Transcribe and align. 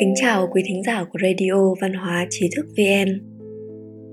Kính 0.00 0.14
chào 0.14 0.48
quý 0.52 0.62
thính 0.66 0.82
giả 0.82 1.04
của 1.04 1.18
Radio 1.22 1.74
Văn 1.80 1.92
hóa 1.92 2.26
Trí 2.30 2.48
thức 2.56 2.66
VN. 2.76 3.20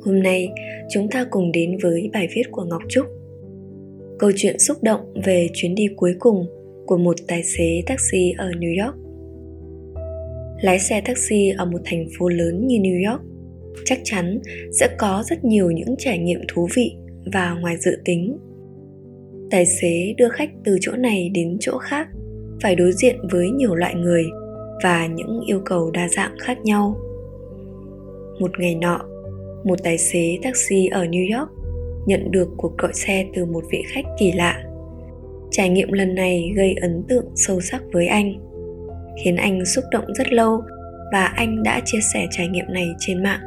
Hôm 0.05 0.23
nay, 0.23 0.49
chúng 0.93 1.07
ta 1.09 1.25
cùng 1.29 1.51
đến 1.51 1.77
với 1.83 2.09
bài 2.13 2.27
viết 2.35 2.43
của 2.51 2.63
Ngọc 2.63 2.81
Trúc. 2.89 3.05
Câu 4.19 4.31
chuyện 4.35 4.59
xúc 4.59 4.77
động 4.83 4.99
về 5.25 5.47
chuyến 5.53 5.75
đi 5.75 5.87
cuối 5.95 6.15
cùng 6.19 6.45
của 6.85 6.97
một 6.97 7.15
tài 7.27 7.43
xế 7.43 7.81
taxi 7.85 8.33
ở 8.37 8.51
New 8.51 8.85
York. 8.85 8.95
Lái 10.61 10.79
xe 10.79 11.01
taxi 11.01 11.49
ở 11.57 11.65
một 11.65 11.81
thành 11.85 12.07
phố 12.19 12.29
lớn 12.29 12.67
như 12.67 12.77
New 12.77 13.11
York, 13.11 13.21
chắc 13.85 13.99
chắn 14.03 14.39
sẽ 14.79 14.89
có 14.97 15.23
rất 15.25 15.43
nhiều 15.43 15.71
những 15.71 15.95
trải 15.97 16.17
nghiệm 16.17 16.41
thú 16.47 16.67
vị 16.75 16.95
và 17.33 17.57
ngoài 17.61 17.77
dự 17.77 17.91
tính. 18.05 18.37
Tài 19.51 19.65
xế 19.65 20.13
đưa 20.17 20.29
khách 20.29 20.49
từ 20.63 20.77
chỗ 20.81 20.91
này 20.91 21.31
đến 21.33 21.57
chỗ 21.59 21.77
khác 21.77 22.07
phải 22.61 22.75
đối 22.75 22.91
diện 22.91 23.19
với 23.31 23.49
nhiều 23.49 23.75
loại 23.75 23.95
người 23.95 24.25
và 24.83 25.07
những 25.07 25.41
yêu 25.45 25.61
cầu 25.65 25.91
đa 25.91 26.07
dạng 26.07 26.35
khác 26.39 26.57
nhau. 26.63 26.95
Một 28.39 28.59
ngày 28.59 28.75
nọ, 28.75 28.99
một 29.63 29.83
tài 29.83 29.97
xế 29.97 30.37
taxi 30.43 30.87
ở 30.87 31.05
new 31.05 31.39
york 31.39 31.49
nhận 32.05 32.31
được 32.31 32.47
cuộc 32.57 32.77
gọi 32.77 32.93
xe 32.93 33.25
từ 33.35 33.45
một 33.45 33.63
vị 33.71 33.83
khách 33.87 34.05
kỳ 34.19 34.31
lạ. 34.31 34.63
Trải 35.51 35.69
nghiệm 35.69 35.91
lần 35.91 36.15
này 36.15 36.53
gây 36.55 36.75
ấn 36.81 37.03
tượng 37.07 37.25
sâu 37.35 37.61
sắc 37.61 37.81
với 37.93 38.07
anh, 38.07 38.33
khiến 39.23 39.35
anh 39.35 39.65
xúc 39.65 39.83
động 39.91 40.05
rất 40.13 40.33
lâu 40.33 40.61
và 41.13 41.25
anh 41.25 41.63
đã 41.63 41.81
chia 41.85 41.99
sẻ 42.13 42.27
trải 42.31 42.47
nghiệm 42.47 42.65
này 42.69 42.87
trên 42.99 43.23
mạng. 43.23 43.41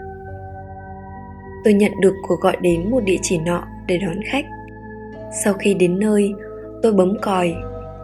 Tôi 1.64 1.74
nhận 1.74 1.92
được 2.00 2.14
cuộc 2.28 2.40
gọi 2.40 2.56
đến 2.62 2.90
một 2.90 3.04
địa 3.04 3.16
chỉ 3.22 3.38
nọ 3.38 3.64
để 3.86 3.98
đón 3.98 4.16
khách. 4.26 4.44
Sau 5.44 5.54
khi 5.54 5.74
đến 5.74 5.98
nơi, 5.98 6.32
tôi 6.82 6.92
bấm 6.92 7.16
còi 7.22 7.54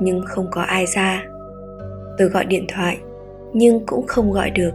nhưng 0.00 0.20
không 0.26 0.46
có 0.50 0.62
ai 0.62 0.86
ra. 0.86 1.24
Tôi 2.18 2.28
gọi 2.28 2.44
điện 2.44 2.64
thoại, 2.68 2.98
nhưng 3.52 3.86
cũng 3.86 4.06
không 4.06 4.32
gọi 4.32 4.50
được. 4.50 4.70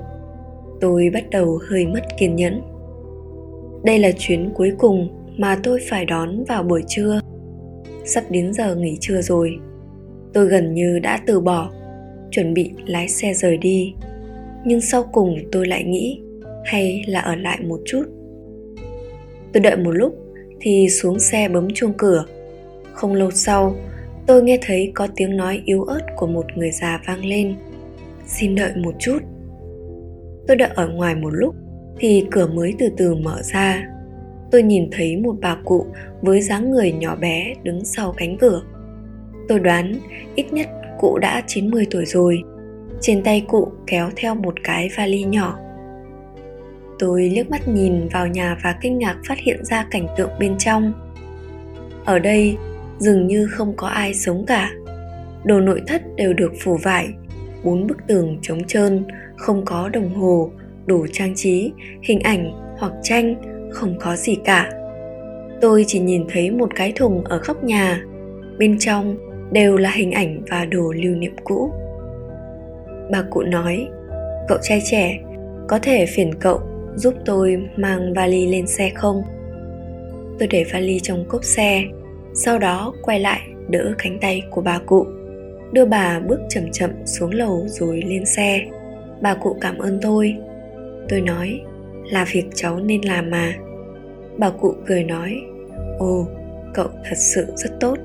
Tôi 0.82 1.10
bắt 1.14 1.24
đầu 1.32 1.60
hơi 1.70 1.88
mất 1.88 2.02
kiên 2.18 2.36
nhẫn. 2.36 2.62
Đây 3.84 4.00
là 4.00 4.12
chuyến 4.18 4.52
cuối 4.56 4.72
cùng 4.78 5.10
mà 5.38 5.60
tôi 5.64 5.80
phải 5.90 6.06
đón 6.06 6.44
vào 6.44 6.64
buổi 6.64 6.84
trưa. 6.88 7.20
Sắp 8.06 8.24
đến 8.30 8.54
giờ 8.54 8.76
nghỉ 8.76 8.98
trưa 9.02 9.22
rồi. 9.22 9.60
Tôi 10.34 10.48
gần 10.48 10.74
như 10.74 11.00
đã 11.00 11.20
từ 11.28 11.40
bỏ, 11.40 11.72
chuẩn 12.32 12.54
bị 12.54 12.72
lái 12.86 13.08
xe 13.08 13.34
rời 13.34 13.58
đi. 13.58 13.94
Nhưng 14.66 14.82
sau 14.82 15.04
cùng 15.04 15.38
tôi 15.52 15.68
lại 15.68 15.84
nghĩ, 15.84 16.22
hay 16.66 17.04
là 17.08 17.20
ở 17.20 17.36
lại 17.36 17.60
một 17.62 17.80
chút. 17.86 18.04
Tôi 19.54 19.62
đợi 19.62 19.78
một 19.78 19.92
lúc 19.92 20.16
thì 20.60 20.90
xuống 20.90 21.20
xe 21.20 21.50
bấm 21.50 21.68
chuông 21.74 21.94
cửa. 21.98 22.26
Không 22.94 23.14
lâu 23.14 23.32
sau 23.32 23.76
tôi 24.28 24.44
nghe 24.44 24.58
thấy 24.62 24.92
có 24.96 25.08
tiếng 25.16 25.38
nói 25.38 25.62
yếu 25.66 25.84
ớt 25.84 26.02
của 26.16 26.28
một 26.28 26.46
người 26.56 26.72
già 26.72 27.02
vang 27.08 27.26
lên. 27.26 27.56
Xin 28.26 28.56
đợi 28.56 28.72
một 28.76 28.96
chút. 29.00 29.20
Tôi 30.48 30.58
đợi 30.58 30.70
ở 30.76 30.88
ngoài 30.88 31.16
một 31.16 31.30
lúc, 31.30 31.56
thì 32.00 32.26
cửa 32.32 32.48
mới 32.48 32.74
từ 32.80 32.90
từ 32.98 33.16
mở 33.16 33.42
ra. 33.44 33.88
Tôi 34.52 34.64
nhìn 34.64 34.90
thấy 34.92 35.18
một 35.18 35.36
bà 35.42 35.58
cụ 35.66 35.86
với 36.22 36.42
dáng 36.42 36.72
người 36.72 36.92
nhỏ 36.92 37.16
bé 37.16 37.54
đứng 37.64 37.86
sau 37.86 38.14
cánh 38.18 38.38
cửa. 38.38 38.62
Tôi 39.48 39.60
đoán 39.60 39.94
ít 40.36 40.54
nhất 40.54 40.68
cụ 41.00 41.18
đã 41.18 41.44
90 41.48 41.88
tuổi 41.92 42.06
rồi. 42.06 42.42
Trên 43.02 43.24
tay 43.24 43.46
cụ 43.48 43.68
kéo 43.88 44.10
theo 44.16 44.36
một 44.36 44.54
cái 44.64 44.90
vali 44.98 45.24
nhỏ. 45.24 45.58
Tôi 47.00 47.30
liếc 47.30 47.50
mắt 47.50 47.68
nhìn 47.68 48.08
vào 48.08 48.28
nhà 48.28 48.58
và 48.64 48.76
kinh 48.82 48.98
ngạc 48.98 49.18
phát 49.28 49.38
hiện 49.38 49.66
ra 49.66 49.88
cảnh 49.92 50.08
tượng 50.18 50.30
bên 50.40 50.58
trong. 50.58 50.94
Ở 52.06 52.20
đây 52.20 52.58
dường 53.00 53.28
như 53.28 53.48
không 53.52 53.74
có 53.78 53.88
ai 53.88 54.14
sống 54.14 54.46
cả. 54.48 54.72
Đồ 55.44 55.60
nội 55.60 55.82
thất 55.88 56.02
đều 56.16 56.34
được 56.34 56.54
phủ 56.64 56.78
vải, 56.84 57.08
bốn 57.64 57.88
bức 57.88 57.98
tường 58.08 58.38
trống 58.42 58.64
trơn, 58.64 59.06
không 59.38 59.66
có 59.66 59.90
đồng 59.90 60.14
hồ 60.16 60.52
đồ 60.86 61.08
trang 61.12 61.34
trí, 61.36 61.72
hình 62.02 62.20
ảnh 62.20 62.52
hoặc 62.78 62.94
tranh, 63.04 63.36
không 63.72 63.96
có 64.00 64.16
gì 64.16 64.36
cả. 64.46 64.72
Tôi 65.62 65.84
chỉ 65.88 66.00
nhìn 66.00 66.26
thấy 66.30 66.52
một 66.52 66.76
cái 66.76 66.92
thùng 66.92 67.24
ở 67.24 67.38
góc 67.38 67.64
nhà, 67.64 68.04
bên 68.58 68.80
trong 68.80 69.18
đều 69.52 69.78
là 69.78 69.92
hình 69.92 70.12
ảnh 70.12 70.42
và 70.50 70.66
đồ 70.66 70.92
lưu 70.92 71.16
niệm 71.16 71.36
cũ. 71.44 71.72
Bà 73.12 73.22
cụ 73.32 73.42
nói, 73.42 73.88
cậu 74.48 74.58
trai 74.62 74.82
trẻ, 74.86 75.20
có 75.68 75.80
thể 75.80 76.06
phiền 76.06 76.34
cậu 76.40 76.60
giúp 76.96 77.14
tôi 77.26 77.58
mang 77.78 78.14
vali 78.14 78.48
lên 78.48 78.68
xe 78.68 78.92
không? 78.96 79.22
Tôi 80.40 80.48
để 80.48 80.66
vali 80.74 81.00
trong 81.00 81.26
cốp 81.28 81.44
xe 81.44 81.84
sau 82.36 82.60
đó 82.60 82.94
quay 83.02 83.20
lại 83.20 83.42
đỡ 83.70 83.94
cánh 83.98 84.20
tay 84.20 84.44
của 84.52 84.62
bà 84.62 84.80
cụ. 84.86 85.06
Đưa 85.72 85.86
bà 85.86 86.20
bước 86.20 86.40
chậm 86.50 86.72
chậm 86.72 86.92
xuống 87.06 87.34
lầu 87.34 87.64
rồi 87.68 88.04
lên 88.08 88.26
xe. 88.26 88.62
Bà 89.22 89.34
cụ 89.34 89.58
cảm 89.62 89.78
ơn 89.78 90.00
tôi. 90.02 90.36
Tôi 91.10 91.22
nói, 91.22 91.62
là 92.12 92.26
việc 92.32 92.46
cháu 92.54 92.80
nên 92.80 93.02
làm 93.02 93.30
mà. 93.30 93.54
Bà 94.38 94.50
cụ 94.50 94.74
cười 94.88 95.04
nói, 95.04 95.36
ồ, 96.00 96.28
cậu 96.74 96.88
thật 97.04 97.18
sự 97.18 97.46
rất 97.56 97.80
tốt. 97.80 97.98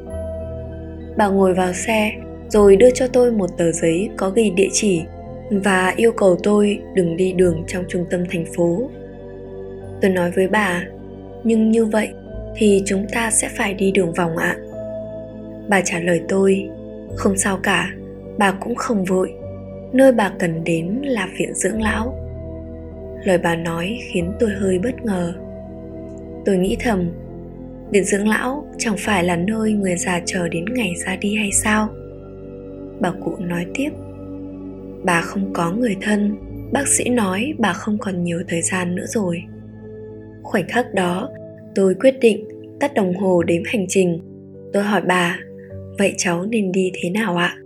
Bà 1.16 1.28
ngồi 1.28 1.54
vào 1.54 1.72
xe 1.72 2.12
rồi 2.48 2.76
đưa 2.76 2.90
cho 2.90 3.06
tôi 3.06 3.32
một 3.32 3.50
tờ 3.58 3.72
giấy 3.72 4.10
có 4.16 4.30
ghi 4.30 4.50
địa 4.50 4.68
chỉ 4.72 5.02
và 5.50 5.94
yêu 5.96 6.12
cầu 6.12 6.36
tôi 6.42 6.78
đừng 6.94 7.16
đi 7.16 7.32
đường 7.32 7.64
trong 7.66 7.84
trung 7.88 8.04
tâm 8.10 8.24
thành 8.30 8.44
phố. 8.56 8.90
Tôi 10.00 10.10
nói 10.10 10.30
với 10.30 10.48
bà, 10.48 10.84
nhưng 11.44 11.70
như 11.70 11.84
vậy 11.84 12.08
thì 12.56 12.82
chúng 12.86 13.06
ta 13.12 13.30
sẽ 13.30 13.48
phải 13.48 13.74
đi 13.74 13.90
đường 13.90 14.12
vòng 14.12 14.36
ạ. 14.36 14.56
Bà 15.68 15.80
trả 15.80 15.98
lời 15.98 16.20
tôi, 16.28 16.68
không 17.16 17.36
sao 17.36 17.58
cả, 17.62 17.90
bà 18.38 18.50
cũng 18.52 18.74
không 18.74 19.04
vội. 19.04 19.32
Nơi 19.92 20.12
bà 20.12 20.32
cần 20.38 20.64
đến 20.64 21.00
là 21.02 21.28
viện 21.38 21.54
dưỡng 21.54 21.82
lão. 21.82 22.16
Lời 23.24 23.38
bà 23.38 23.56
nói 23.56 23.98
khiến 24.02 24.32
tôi 24.40 24.50
hơi 24.50 24.78
bất 24.78 25.04
ngờ. 25.04 25.34
Tôi 26.44 26.56
nghĩ 26.56 26.76
thầm, 26.80 27.10
viện 27.90 28.04
dưỡng 28.04 28.28
lão 28.28 28.66
chẳng 28.78 28.96
phải 28.98 29.24
là 29.24 29.36
nơi 29.36 29.72
người 29.72 29.96
già 29.96 30.20
chờ 30.26 30.48
đến 30.48 30.64
ngày 30.74 30.94
ra 31.06 31.16
đi 31.16 31.34
hay 31.34 31.52
sao? 31.52 31.88
Bà 33.00 33.10
cụ 33.24 33.36
nói 33.38 33.66
tiếp, 33.74 33.90
bà 35.04 35.20
không 35.20 35.52
có 35.52 35.72
người 35.72 35.96
thân, 36.02 36.36
bác 36.72 36.88
sĩ 36.88 37.08
nói 37.08 37.54
bà 37.58 37.72
không 37.72 37.98
còn 37.98 38.24
nhiều 38.24 38.42
thời 38.48 38.62
gian 38.62 38.94
nữa 38.94 39.06
rồi. 39.06 39.42
Khoảnh 40.42 40.68
khắc 40.68 40.94
đó 40.94 41.28
tôi 41.74 41.94
quyết 41.94 42.14
định 42.20 42.48
tắt 42.80 42.94
đồng 42.94 43.14
hồ 43.14 43.42
đếm 43.42 43.62
hành 43.64 43.86
trình. 43.88 44.20
Tôi 44.72 44.82
hỏi 44.82 45.02
bà, 45.06 45.38
vậy 45.98 46.14
cháu 46.16 46.46
nên 46.46 46.72
đi 46.72 46.92
thế 46.94 47.10
nào 47.10 47.36
ạ? 47.36 47.56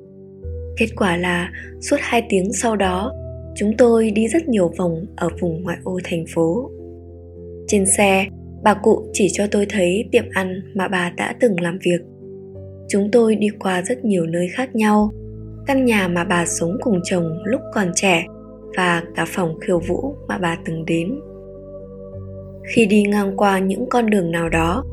Kết 0.77 0.87
quả 0.97 1.17
là 1.17 1.53
suốt 1.81 1.97
hai 2.01 2.23
tiếng 2.29 2.53
sau 2.53 2.77
đó, 2.77 3.13
chúng 3.55 3.77
tôi 3.79 4.11
đi 4.11 4.29
rất 4.29 4.49
nhiều 4.49 4.73
vòng 4.79 5.07
ở 5.17 5.29
vùng 5.41 5.63
ngoại 5.63 5.79
ô 5.85 5.99
thành 6.05 6.25
phố. 6.35 6.71
Trên 7.69 7.87
xe, 7.87 8.27
bà 8.63 8.75
cụ 8.75 9.05
chỉ 9.13 9.29
cho 9.33 9.47
tôi 9.51 9.67
thấy 9.69 10.05
tiệm 10.13 10.25
ăn 10.31 10.61
mà 10.75 10.89
bà 10.89 11.13
đã 11.17 11.35
từng 11.41 11.61
làm 11.61 11.79
việc. 11.79 12.01
Chúng 12.89 13.11
tôi 13.11 13.37
đi 13.37 13.49
qua 13.59 13.83
rất 13.83 14.05
nhiều 14.05 14.27
nơi 14.27 14.49
khác 14.53 14.77
nhau. 14.77 15.11
Căn 15.67 15.85
nhà 15.85 16.09
mà 16.09 16.25
bà 16.25 16.47
sống 16.47 16.77
cùng 16.81 17.01
chồng 17.05 17.39
lúc 17.45 17.61
còn 17.75 17.93
trẻ 17.95 18.27
và 18.77 19.03
cả 19.15 19.25
phòng 19.29 19.59
khiêu 19.61 19.81
vũ 19.89 20.15
mà 20.29 20.39
bà 20.39 20.59
từng 20.65 20.85
đến 20.85 21.21
khi 22.65 22.87
đi 22.87 23.03
ngang 23.03 23.37
qua 23.37 23.59
những 23.59 23.89
con 23.91 24.11
đường 24.11 24.31
nào 24.31 24.49
đó, 24.49 24.85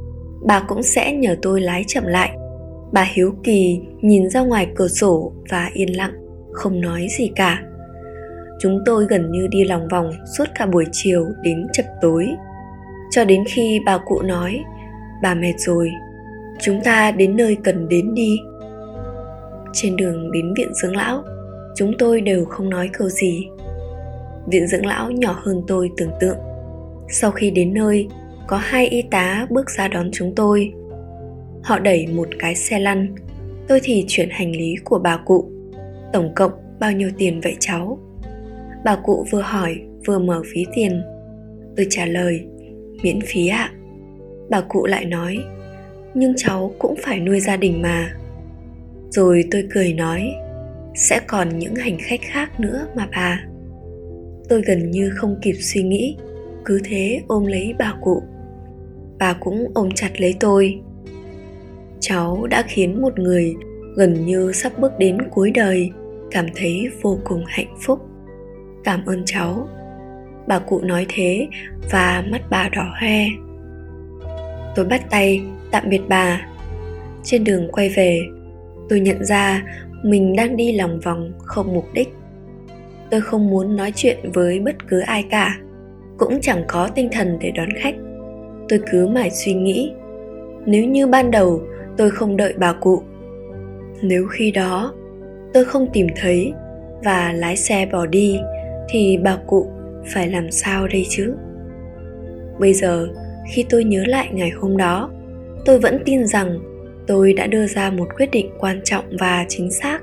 bà 0.46 0.60
cũng 0.68 0.84
sẽ 0.84 1.14
nhờ 1.14 1.36
tôi 1.42 1.62
lái 1.62 1.84
chậm 1.88 2.04
lại. 2.06 2.32
Bà 2.92 3.04
hiếu 3.14 3.34
kỳ 3.44 3.82
nhìn 4.02 4.30
ra 4.30 4.42
ngoài 4.42 4.68
cửa 4.76 4.88
sổ 4.88 5.32
và 5.50 5.70
yên 5.74 5.98
lặng, 5.98 6.14
không 6.52 6.82
nói 6.82 7.08
gì 7.18 7.32
cả. 7.36 7.64
Chúng 8.60 8.80
tôi 8.86 9.06
gần 9.10 9.32
như 9.32 9.48
đi 9.52 9.64
lòng 9.64 9.88
vòng 9.88 10.12
suốt 10.38 10.46
cả 10.56 10.66
buổi 10.66 10.86
chiều 10.92 11.26
đến 11.44 11.68
chập 11.74 11.86
tối. 12.02 12.28
Cho 13.12 13.26
đến 13.26 13.44
khi 13.48 13.80
bà 13.86 13.98
cụ 13.98 14.22
nói, 14.22 14.64
bà 15.22 15.34
mệt 15.36 15.54
rồi, 15.58 15.92
chúng 16.60 16.82
ta 16.84 17.12
đến 17.12 17.38
nơi 17.38 17.58
cần 17.64 17.90
đến 17.90 18.14
đi. 18.14 18.38
Trên 19.74 19.96
đường 19.96 20.32
đến 20.32 20.54
viện 20.58 20.74
dưỡng 20.74 20.96
lão, 20.96 21.24
chúng 21.76 21.92
tôi 21.98 22.22
đều 22.22 22.46
không 22.46 22.70
nói 22.70 22.90
câu 22.94 23.10
gì. 23.10 23.48
Viện 24.48 24.68
dưỡng 24.68 24.86
lão 24.86 25.12
nhỏ 25.12 25.40
hơn 25.44 25.62
tôi 25.68 25.90
tưởng 25.98 26.12
tượng 26.20 26.38
sau 27.12 27.32
khi 27.32 27.52
đến 27.52 27.74
nơi, 27.74 28.08
có 28.48 28.58
hai 28.58 28.88
y 28.88 29.02
tá 29.02 29.48
bước 29.50 29.70
ra 29.70 29.88
đón 29.88 30.10
chúng 30.14 30.36
tôi. 30.36 30.74
Họ 31.64 31.80
đẩy 31.80 32.08
một 32.08 32.28
cái 32.40 32.56
xe 32.56 32.80
lăn. 32.80 33.16
Tôi 33.68 33.80
thì 33.84 34.06
chuyển 34.08 34.30
hành 34.32 34.52
lý 34.52 34.76
của 34.84 35.00
bà 35.00 35.18
cụ. 35.18 35.50
Tổng 36.14 36.34
cộng 36.36 36.52
bao 36.80 36.92
nhiêu 36.92 37.10
tiền 37.18 37.42
vậy 37.42 37.56
cháu? 37.60 38.00
Bà 38.86 38.96
cụ 38.96 39.26
vừa 39.32 39.42
hỏi, 39.42 39.80
vừa 40.06 40.20
mở 40.20 40.42
ví 40.54 40.66
tiền. 40.76 41.02
Tôi 41.78 41.88
trả 41.90 42.06
lời, 42.06 42.46
miễn 43.04 43.20
phí 43.22 43.48
ạ. 43.48 43.72
Bà 44.50 44.62
cụ 44.62 44.86
lại 44.86 45.06
nói, 45.06 45.38
nhưng 46.14 46.34
cháu 46.38 46.74
cũng 46.80 46.96
phải 47.04 47.20
nuôi 47.20 47.40
gia 47.40 47.58
đình 47.58 47.82
mà. 47.82 48.14
Rồi 49.10 49.44
tôi 49.52 49.64
cười 49.74 49.94
nói, 49.94 50.34
sẽ 50.96 51.20
còn 51.28 51.60
những 51.60 51.76
hành 51.76 51.98
khách 52.02 52.20
khác 52.22 52.60
nữa 52.60 52.88
mà 52.96 53.08
bà. 53.12 53.44
Tôi 54.50 54.62
gần 54.62 54.92
như 54.92 55.12
không 55.16 55.36
kịp 55.42 55.56
suy 55.60 55.84
nghĩ 55.84 56.18
cứ 56.66 56.82
thế 56.84 57.22
ôm 57.28 57.46
lấy 57.46 57.74
bà 57.80 57.94
cụ. 58.02 58.24
Bà 59.20 59.34
cũng 59.34 59.72
ôm 59.74 59.90
chặt 59.96 60.22
lấy 60.22 60.36
tôi. 60.40 60.82
Cháu 62.00 62.48
đã 62.50 62.64
khiến 62.68 63.02
một 63.02 63.20
người 63.20 63.56
gần 63.96 64.26
như 64.26 64.52
sắp 64.52 64.72
bước 64.80 64.92
đến 64.98 65.18
cuối 65.32 65.52
đời 65.52 65.92
cảm 66.32 66.46
thấy 66.56 66.90
vô 67.02 67.20
cùng 67.24 67.44
hạnh 67.48 67.76
phúc. 67.82 68.00
Cảm 68.84 69.06
ơn 69.06 69.24
cháu. 69.26 69.68
Bà 70.48 70.60
cụ 70.60 70.82
nói 70.82 71.06
thế 71.10 71.48
và 71.92 72.24
mắt 72.32 72.42
bà 72.50 72.70
đỏ 72.70 72.94
hoe. 73.02 73.26
Tôi 74.76 74.86
bắt 74.86 75.10
tay 75.10 75.42
tạm 75.72 75.90
biệt 75.90 76.02
bà. 76.08 76.48
Trên 77.24 77.44
đường 77.44 77.72
quay 77.72 77.90
về, 77.90 78.22
tôi 78.90 79.00
nhận 79.00 79.26
ra 79.26 79.64
mình 80.04 80.36
đang 80.36 80.56
đi 80.56 80.72
lòng 80.72 81.00
vòng 81.00 81.32
không 81.38 81.74
mục 81.74 81.86
đích. 81.94 82.10
Tôi 83.10 83.22
không 83.22 83.50
muốn 83.50 83.76
nói 83.76 83.92
chuyện 83.96 84.18
với 84.34 84.60
bất 84.60 84.88
cứ 84.88 85.00
ai 85.00 85.26
cả 85.30 85.58
cũng 86.22 86.42
chẳng 86.42 86.64
có 86.68 86.90
tinh 86.96 87.10
thần 87.12 87.38
để 87.40 87.52
đón 87.52 87.70
khách. 87.78 87.96
Tôi 88.70 88.80
cứ 88.92 89.08
mãi 89.08 89.30
suy 89.30 89.54
nghĩ, 89.54 89.92
nếu 90.66 90.86
như 90.86 91.08
ban 91.08 91.32
đầu 91.32 91.62
tôi 91.98 92.12
không 92.12 92.38
đợi 92.38 92.54
bà 92.58 92.74
cụ, 92.74 93.02
nếu 94.02 94.28
khi 94.28 94.52
đó 94.52 94.94
tôi 95.54 95.66
không 95.66 95.88
tìm 95.94 96.08
thấy 96.16 96.54
và 97.04 97.34
lái 97.34 97.58
xe 97.58 97.86
bỏ 97.92 98.06
đi, 98.06 98.40
thì 98.90 99.18
bà 99.24 99.38
cụ 99.48 99.68
phải 100.14 100.30
làm 100.30 100.52
sao 100.52 100.88
đây 100.88 101.06
chứ? 101.10 101.34
Bây 102.60 102.74
giờ, 102.74 103.08
khi 103.54 103.66
tôi 103.70 103.84
nhớ 103.84 104.04
lại 104.08 104.30
ngày 104.32 104.50
hôm 104.50 104.78
đó, 104.78 105.10
tôi 105.66 105.80
vẫn 105.80 106.00
tin 106.06 106.28
rằng 106.28 106.60
tôi 107.08 107.34
đã 107.34 107.48
đưa 107.48 107.68
ra 107.68 107.90
một 107.90 108.08
quyết 108.18 108.32
định 108.32 108.50
quan 108.60 108.82
trọng 108.84 109.06
và 109.20 109.46
chính 109.48 109.72
xác. 109.72 110.00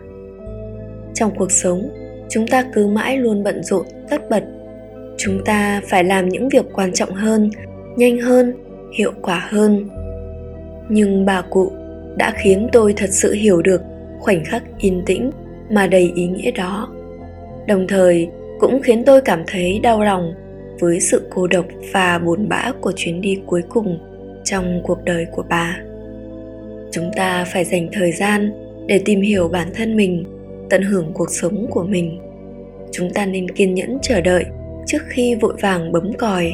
Trong 1.14 1.30
cuộc 1.38 1.52
sống, 1.52 1.90
chúng 2.28 2.46
ta 2.46 2.64
cứ 2.74 2.86
mãi 2.86 3.16
luôn 3.16 3.42
bận 3.42 3.62
rộn, 3.62 3.86
tất 4.10 4.30
bật 4.30 4.44
chúng 5.18 5.44
ta 5.44 5.80
phải 5.88 6.04
làm 6.04 6.28
những 6.28 6.48
việc 6.48 6.64
quan 6.72 6.92
trọng 6.92 7.14
hơn, 7.14 7.50
nhanh 7.96 8.18
hơn, 8.18 8.52
hiệu 8.98 9.12
quả 9.22 9.48
hơn. 9.48 9.88
Nhưng 10.88 11.26
bà 11.26 11.42
cụ 11.42 11.72
đã 12.16 12.32
khiến 12.36 12.68
tôi 12.72 12.92
thật 12.96 13.10
sự 13.10 13.32
hiểu 13.32 13.62
được 13.62 13.82
khoảnh 14.18 14.44
khắc 14.44 14.62
yên 14.78 15.02
tĩnh 15.06 15.30
mà 15.70 15.86
đầy 15.86 16.12
ý 16.14 16.26
nghĩa 16.26 16.50
đó. 16.50 16.88
Đồng 17.66 17.86
thời 17.88 18.28
cũng 18.60 18.82
khiến 18.82 19.04
tôi 19.04 19.20
cảm 19.20 19.42
thấy 19.46 19.80
đau 19.82 20.02
lòng 20.02 20.32
với 20.80 21.00
sự 21.00 21.26
cô 21.30 21.46
độc 21.46 21.66
và 21.92 22.18
buồn 22.18 22.48
bã 22.48 22.72
của 22.80 22.92
chuyến 22.96 23.20
đi 23.20 23.38
cuối 23.46 23.62
cùng 23.68 23.98
trong 24.44 24.80
cuộc 24.84 25.04
đời 25.04 25.26
của 25.32 25.44
bà. 25.48 25.80
Chúng 26.90 27.10
ta 27.16 27.44
phải 27.52 27.64
dành 27.64 27.88
thời 27.92 28.12
gian 28.12 28.52
để 28.86 29.00
tìm 29.04 29.20
hiểu 29.20 29.48
bản 29.48 29.68
thân 29.74 29.96
mình, 29.96 30.24
tận 30.70 30.82
hưởng 30.82 31.12
cuộc 31.14 31.30
sống 31.30 31.66
của 31.70 31.82
mình. 31.82 32.20
Chúng 32.92 33.10
ta 33.10 33.26
nên 33.26 33.50
kiên 33.50 33.74
nhẫn 33.74 33.98
chờ 34.02 34.20
đợi 34.20 34.44
trước 34.88 35.02
khi 35.08 35.34
vội 35.34 35.54
vàng 35.60 35.92
bấm 35.92 36.12
còi. 36.18 36.52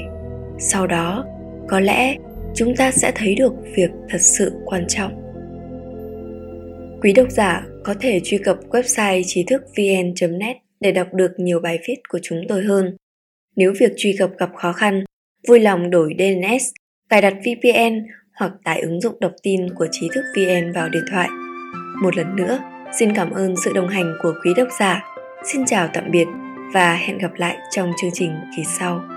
Sau 0.59 0.87
đó, 0.87 1.25
có 1.69 1.81
lẽ 1.81 2.17
chúng 2.55 2.77
ta 2.77 2.91
sẽ 2.91 3.13
thấy 3.15 3.35
được 3.35 3.53
việc 3.77 3.91
thật 4.09 4.21
sự 4.21 4.53
quan 4.65 4.85
trọng. 4.89 5.13
Quý 7.03 7.13
độc 7.13 7.31
giả 7.31 7.67
có 7.85 7.95
thể 8.01 8.21
truy 8.25 8.39
cập 8.39 8.57
website 8.71 9.23
trí 9.27 9.45
thức 9.45 9.63
vn 9.77 10.39
net 10.39 10.57
để 10.81 10.93
đọc 10.93 11.07
được 11.15 11.31
nhiều 11.39 11.61
bài 11.61 11.79
viết 11.89 11.97
của 12.09 12.19
chúng 12.23 12.43
tôi 12.49 12.63
hơn. 12.63 12.97
Nếu 13.57 13.73
việc 13.81 13.93
truy 13.97 14.17
cập 14.19 14.31
gặp 14.39 14.51
khó 14.57 14.73
khăn, 14.73 15.05
vui 15.49 15.61
lòng 15.61 15.91
đổi 15.91 16.15
dns 16.19 16.65
cài 17.09 17.23
đặt 17.23 17.35
vpn 17.41 18.07
hoặc 18.35 18.53
tải 18.65 18.81
ứng 18.81 19.01
dụng 19.01 19.21
đọc 19.21 19.33
tin 19.43 19.75
của 19.75 19.87
trí 19.91 20.09
thức 20.15 20.25
vn 20.37 20.73
vào 20.73 20.89
điện 20.89 21.05
thoại. 21.11 21.29
Một 22.03 22.17
lần 22.17 22.37
nữa, 22.37 22.59
xin 22.99 23.15
cảm 23.15 23.31
ơn 23.31 23.55
sự 23.65 23.73
đồng 23.73 23.89
hành 23.89 24.15
của 24.23 24.33
quý 24.45 24.51
độc 24.57 24.69
giả. 24.81 25.05
Xin 25.53 25.67
chào 25.67 25.89
tạm 25.95 26.11
biệt 26.11 26.27
và 26.75 26.95
hẹn 26.95 27.19
gặp 27.19 27.31
lại 27.37 27.57
trong 27.71 27.93
chương 28.01 28.11
trình 28.15 28.41
kỳ 28.57 28.65
sau. 28.65 29.14